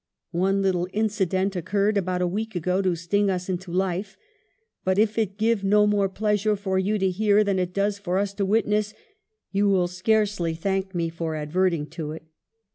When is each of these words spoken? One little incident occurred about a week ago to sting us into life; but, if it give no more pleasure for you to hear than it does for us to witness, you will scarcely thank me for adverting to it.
One 0.33 0.63
little 0.63 0.87
incident 0.93 1.55
occurred 1.55 1.95
about 1.95 2.23
a 2.23 2.27
week 2.27 2.55
ago 2.55 2.81
to 2.81 2.95
sting 2.95 3.29
us 3.29 3.49
into 3.49 3.71
life; 3.71 4.17
but, 4.83 4.97
if 4.97 5.15
it 5.19 5.37
give 5.37 5.63
no 5.63 5.85
more 5.85 6.09
pleasure 6.09 6.55
for 6.55 6.79
you 6.79 6.97
to 6.97 7.11
hear 7.11 7.43
than 7.43 7.59
it 7.59 7.71
does 7.71 7.99
for 7.99 8.17
us 8.17 8.33
to 8.33 8.43
witness, 8.47 8.95
you 9.51 9.69
will 9.69 9.87
scarcely 9.87 10.55
thank 10.55 10.95
me 10.95 11.09
for 11.09 11.35
adverting 11.35 11.85
to 11.91 12.13
it. 12.13 12.23